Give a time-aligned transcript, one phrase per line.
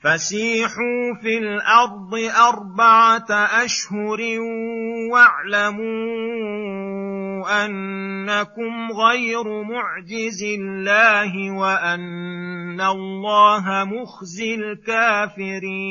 [0.00, 2.14] فسيحوا في الأرض
[2.48, 3.30] اربعه
[3.64, 4.20] اشهر
[5.10, 5.88] واعلموا
[7.64, 15.88] انكم غير معجز الله وان الله مخزي الكافرين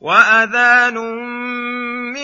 [0.00, 0.96] واذان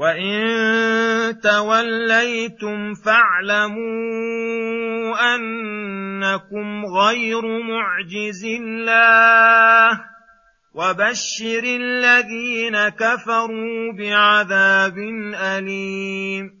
[0.00, 3.76] وان توليتم فاعلموا
[5.34, 10.00] انكم غير معجز الله
[10.74, 14.98] وبشر الذين كفروا بعذاب
[15.34, 16.60] اليم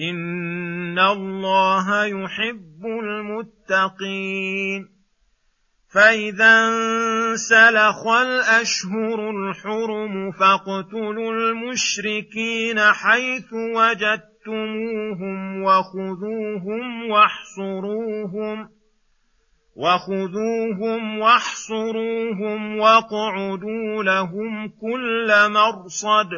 [0.00, 4.20] ان الله يحب المتقين
[5.94, 18.68] فاذا انسلخ الاشهر الحرم فاقتلوا المشركين حيث وجدتموهم وخذوهم واحصروهم
[19.76, 26.30] وخذوهم واحصروهم واقعدوا لهم كل مرصد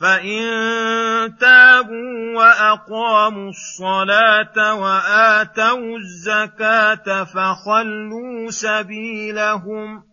[0.00, 10.04] فان تابوا وأقاموا الصلاة وآتوا الزكاة فخلوا سبيلهم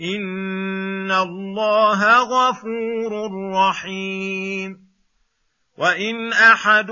[0.00, 4.86] إن الله غفور رحيم.
[5.78, 6.90] وإن أحد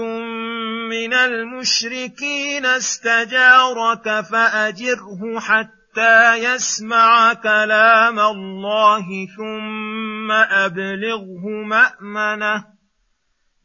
[0.91, 9.07] من المشركين استجارك فأجره حتى يسمع كلام الله
[9.37, 12.74] ثم أبلغه مأمنة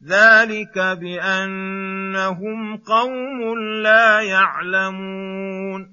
[0.08, 5.88] ذلك بانهم قوم لا يعلمون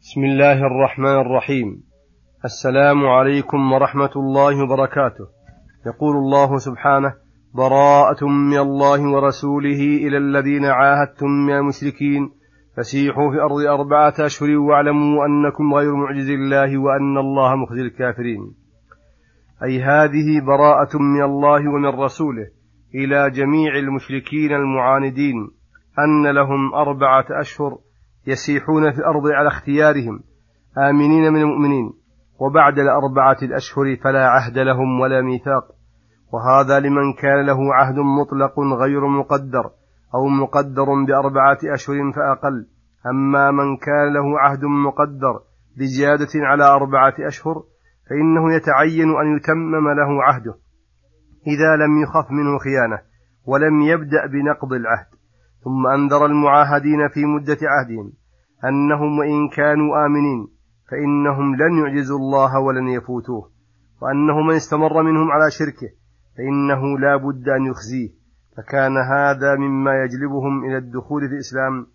[0.00, 1.82] بسم الله الرحمن الرحيم.
[2.44, 5.26] السلام عليكم ورحمة الله وبركاته.
[5.86, 7.14] يقول الله سبحانه
[7.54, 12.30] براءة من الله ورسوله إلى الذين عاهدتم من المشركين.
[12.76, 18.54] فسيحوا في الأرض أربعة أشهر واعلموا أنكم غير معجز الله وأن الله مخزي الكافرين.
[19.64, 22.57] أي هذه براءة من الله ومن رسوله.
[22.94, 25.50] إلى جميع المشركين المعاندين
[25.98, 27.78] أن لهم أربعة أشهر
[28.26, 30.20] يسيحون في الأرض على اختيارهم
[30.78, 31.92] آمنين من المؤمنين
[32.38, 35.64] وبعد الأربعة الأشهر فلا عهد لهم ولا ميثاق.
[36.32, 39.70] وهذا لمن كان له عهد مطلق غير مقدر
[40.14, 42.66] أو مقدر بأربعة أشهر فأقل.
[43.06, 45.40] أما من كان له عهد مقدر
[45.78, 47.62] بزيادة على أربعة أشهر
[48.10, 50.54] فإنه يتعين أن يتمم له عهده.
[51.46, 52.98] إذا لم يخف منه خيانة
[53.46, 55.06] ولم يبدأ بنقض العهد
[55.64, 58.12] ثم أنذر المعاهدين في مدة عهدهم
[58.64, 60.48] أنهم وإن كانوا آمنين
[60.90, 63.50] فإنهم لن يعجزوا الله ولن يفوتوه
[64.02, 65.88] وأنه من استمر منهم على شركه
[66.36, 68.08] فإنه لا بد أن يخزيه
[68.56, 71.86] فكان هذا مما يجلبهم إلى الدخول في الإسلام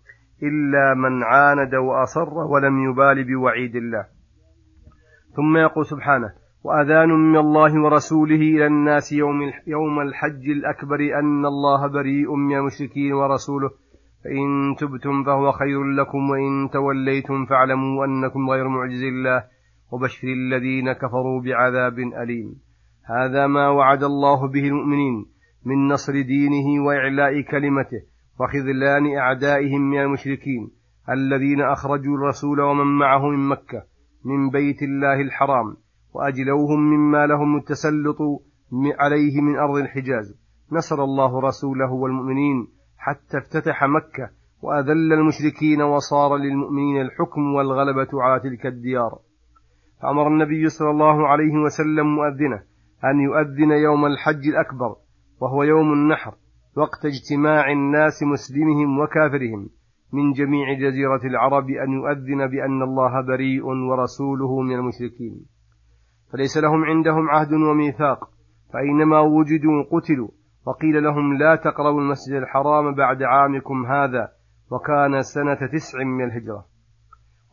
[0.42, 4.06] إلا من عاند وأصر ولم يبال بوعيد الله.
[5.36, 6.32] ثم يقول سبحانه
[6.64, 13.12] وأذان من الله ورسوله إلى الناس يوم يوم الحج الأكبر أن الله بريء من المشركين
[13.12, 13.70] ورسوله.
[14.24, 19.44] فإن تبتم فهو خير لكم وإن توليتم فاعلموا أنكم غير معجز الله
[19.92, 22.54] وبشر الذين كفروا بعذاب أليم.
[23.04, 25.26] هذا ما وعد الله به المؤمنين
[25.64, 28.02] من نصر دينه وإعلاء كلمته
[28.40, 30.70] وخذلان أعدائهم من المشركين
[31.10, 33.82] الذين أخرجوا الرسول ومن معه من مكة
[34.24, 35.83] من بيت الله الحرام.
[36.14, 38.18] وأجلوهم مما لهم التسلط
[39.00, 40.40] عليه من أرض الحجاز.
[40.72, 42.68] نصر الله رسوله والمؤمنين
[42.98, 44.30] حتى افتتح مكة
[44.62, 49.18] وأذل المشركين وصار للمؤمنين الحكم والغلبة على تلك الديار.
[50.02, 52.62] فأمر النبي صلى الله عليه وسلم مؤذنه
[53.04, 54.96] أن يؤذن يوم الحج الأكبر
[55.40, 56.34] وهو يوم النحر
[56.76, 59.68] وقت اجتماع الناس مسلمهم وكافرهم.
[60.12, 65.53] من جميع جزيرة العرب أن يؤذن بأن الله بريء ورسوله من المشركين.
[66.34, 68.30] فليس لهم عندهم عهد وميثاق
[68.72, 70.28] فأينما وجدوا قتلوا
[70.66, 74.28] وقيل لهم لا تقربوا المسجد الحرام بعد عامكم هذا
[74.70, 76.64] وكان سنة تسع من الهجرة.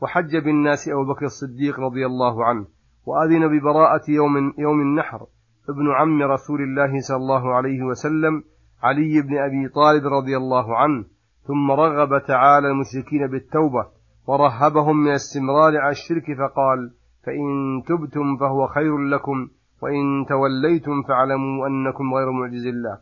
[0.01, 2.65] وحج بالناس أبو بكر الصديق رضي الله عنه
[3.05, 5.25] وأذن ببراءة يوم, يوم النحر
[5.69, 8.43] ابن عم رسول الله صلى الله عليه وسلم
[8.83, 11.05] علي بن أبي طالب رضي الله عنه
[11.43, 13.87] ثم رغب تعالى المشركين بالتوبة
[14.27, 16.91] ورهبهم من الاستمرار على الشرك فقال
[17.25, 19.49] فإن تبتم فهو خير لكم
[19.81, 22.99] وإن توليتم فاعلموا أنكم غير معجز الله.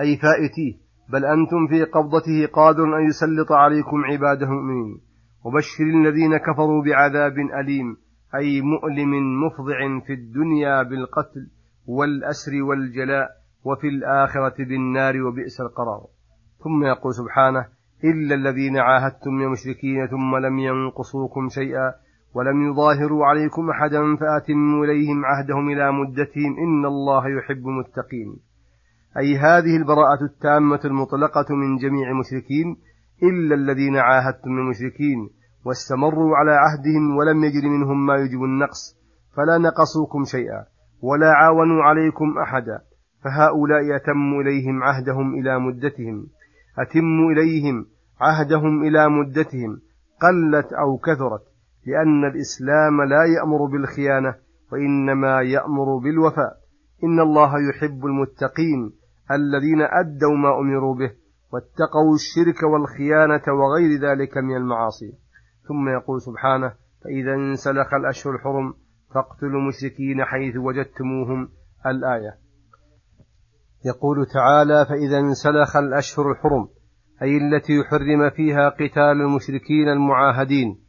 [0.00, 0.78] أي فائتيه
[1.12, 5.00] بل أنتم في قبضته قادر أن يسلط عليكم عباده المؤمنين.
[5.44, 7.96] وبشر الذين كفروا بعذاب أليم
[8.34, 11.50] أي مؤلم مفضع في الدنيا بالقتل
[11.86, 13.28] والأسر والجلاء
[13.64, 16.06] وفي الآخرة بالنار وبئس القرار.
[16.64, 17.66] ثم يقول سبحانه
[18.04, 21.94] إلا الذين عاهدتم من المشركين ثم لم ينقصوكم شيئا
[22.34, 28.36] ولم يظاهروا عليكم أحدا فأتموا إليهم عهدهم إلى مدتهم إن الله يحب المتقين.
[29.18, 32.76] أي هذه البراءة التامة المطلقة من جميع المشركين
[33.22, 35.30] إلا الذين عاهدتم من المشركين
[35.64, 38.96] واستمروا على عهدهم ولم يجر منهم ما يجب النقص
[39.36, 40.64] فلا نقصوكم شيئا
[41.02, 42.80] ولا عاونوا عليكم أحدا
[43.24, 46.26] فهؤلاء أتموا إليهم عهدهم إلى مدتهم.
[46.78, 47.86] أتموا إليهم
[48.20, 49.80] عهدهم إلى مدتهم
[50.20, 51.49] قلت أو كثرت.
[51.86, 54.34] لأن الإسلام لا يأمر بالخيانة
[54.72, 56.56] وإنما يأمر بالوفاء.
[57.04, 58.92] إن الله يحب المتقين
[59.30, 61.10] الذين أدوا ما أمروا به
[61.52, 65.12] واتقوا الشرك والخيانة وغير ذلك من المعاصي.
[65.68, 66.72] ثم يقول سبحانه
[67.04, 68.74] فإذا انسلخ الأشهر الحرم
[69.14, 71.48] فاقتلوا المشركين حيث وجدتموهم.
[71.86, 72.50] الآية.
[73.84, 76.68] يقول تعالى فإذا انسلخ الأشهر الحرم
[77.22, 80.80] أي التي حرم فيها قتال المشركين المعاهدين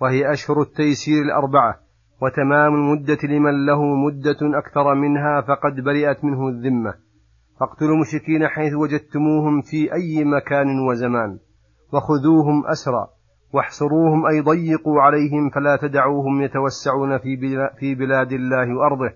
[0.00, 1.80] وهي أشهر التيسير الأربعة
[2.22, 6.94] وتمام المدة لمن له مدة أكثر منها فقد برئت منه الذمة.
[7.60, 11.38] فاقتلوا المشركين حيث وجدتموهم في أي مكان وزمان
[11.92, 13.06] وخذوهم أسرى
[13.52, 17.18] واحصروهم أي ضيقوا عليهم فلا تدعوهم يتوسعون
[17.78, 19.12] في بلاد الله وأرضه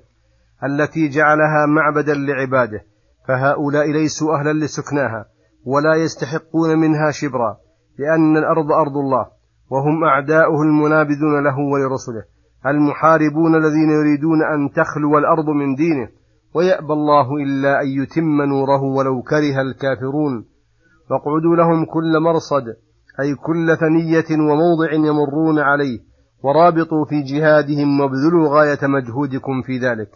[0.64, 2.84] التي جعلها معبدا لعباده.
[3.28, 5.26] فهؤلاء ليسوا أهلا لسكناها
[5.64, 7.56] ولا يستحقون منها شبرا
[7.98, 9.39] لأن الأرض أرض الله.
[9.70, 12.24] وهم أعداؤه المنابذون له ولرسله
[12.66, 16.08] المحاربون الذين يريدون أن تخلو الأرض من دينه
[16.54, 20.44] ويأبى الله إلا أن يتم نوره ولو كره الكافرون.
[21.10, 22.64] واقعدوا لهم كل مرصد
[23.20, 25.98] أي كل ثنية وموضع يمرون عليه
[26.42, 30.08] ورابطوا في جهادهم وابذلوا غاية مجهودكم في ذلك.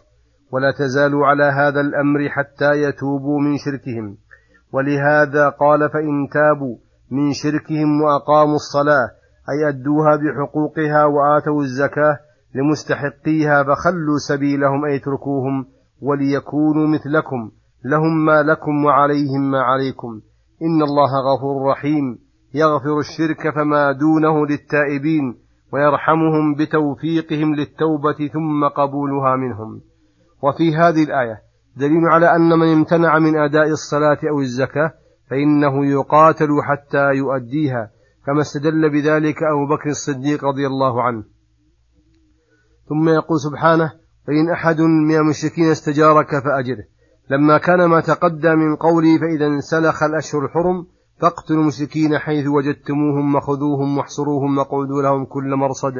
[0.51, 4.17] ولا تزالوا على هذا الأمر حتى يتوبوا من شركهم.
[4.73, 6.77] ولهذا قال فإن تابوا
[7.11, 9.09] من شركهم وأقاموا الصلاة
[9.49, 12.17] أي أدوها بحقوقها وآتوا الزكاة
[12.55, 15.65] لمستحقيها فخلوا سبيلهم أي اتركوهم
[16.01, 17.51] وليكونوا مثلكم.
[17.85, 20.21] لهم ما لكم وعليهم ما عليكم.
[20.61, 22.17] إن الله غفور رحيم.
[22.53, 25.37] يغفر الشرك فما دونه للتائبين
[25.73, 29.81] ويرحمهم بتوفيقهم للتوبة ثم قبولها منهم.
[30.41, 31.39] وفي هذه الآية
[31.77, 34.91] دليل على أن من امتنع من أداء الصلاة أو الزكاة
[35.29, 37.94] فإنه يقاتل حتى يؤديها.
[38.25, 41.23] كما استدل بذلك أبو بكر الصديق رضي الله عنه.
[42.89, 43.91] ثم يقول سبحانه
[44.27, 46.83] فإن أحد من المشركين استجارك فأجره.
[47.29, 50.87] لما كان ما تقدم من قوله فإذا انسلخ الأشهر الحرم
[51.21, 55.93] فاقتلوا المشركين حيث وجدتموهم وخذوهم واحصروهم وقعدوا لهم كل مرصد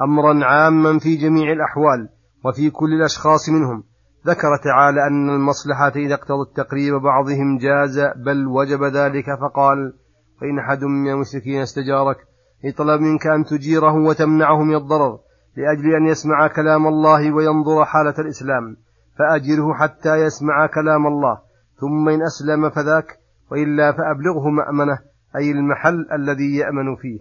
[0.00, 2.08] أمرا عاما في جميع الأحوال
[2.44, 3.84] وفي كل الأشخاص منهم.
[4.26, 9.92] ذكر تعالى أن المصلحة إذا اقتضت تقريب بعضهم جاز بل وجب ذلك فقال
[10.40, 12.16] فإن أحد من المشركين استجارك
[12.64, 15.18] يطلب منك أن تجيره وتمنعه من الضرر
[15.56, 18.76] لأجل أن يسمع كلام الله وينظر حالة الإسلام.
[19.18, 21.38] فأجره حتى يسمع كلام الله.
[21.80, 23.06] ثم إن أسلم فذاك
[23.50, 24.98] وإلا فأبلغه مأمنه
[25.36, 27.18] أي المحل الذي يأمن فيه.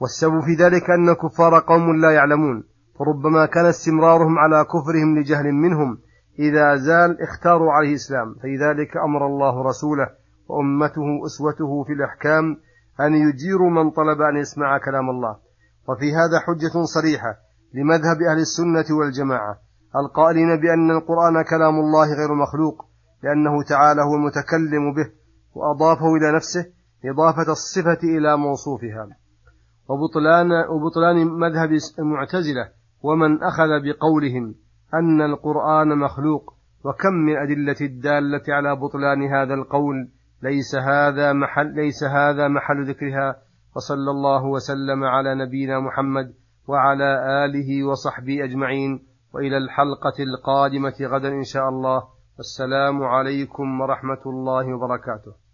[0.00, 2.64] والسبب في ذلك أن الكفار قوم لا يعلمون.
[2.98, 5.98] فربما كان استمرارهم على كفرهم لجهل منهم
[6.38, 8.34] إذا زال اختاروا عليه الإسلام.
[8.34, 10.08] فلذلك أمر الله رسوله
[10.48, 12.56] وأمته أسوته في الأحكام
[13.00, 15.36] أن يجيروا من طلب أن يسمع كلام الله.
[15.88, 17.36] وفي هذا حجة صريحة
[17.74, 19.58] لمذهب أهل السنة والجماعة
[19.96, 22.84] القائلين بأن القرآن كلام الله غير مخلوق
[23.22, 25.12] لأنه تعالى هو المتكلم به
[25.54, 26.64] وأضافه إلى نفسه
[27.04, 29.08] إضافة الصفة إلى موصوفها.
[29.88, 32.68] وبطلان, وبطلان مذهب المعتزلة
[33.02, 34.54] ومن أخذ بقولهم
[34.94, 40.08] أن القرآن مخلوق وكم من أدلة الدالة على بطلان هذا القول
[40.42, 43.36] ليس هذا محل ليس هذا محل ذكرها
[43.76, 46.34] وصلى الله وسلم على نبينا محمد
[46.68, 52.08] وعلى آله وصحبه أجمعين وإلى الحلقة القادمة غدا إن شاء الله.
[52.36, 55.45] والسلام عليكم ورحمة الله وبركاته.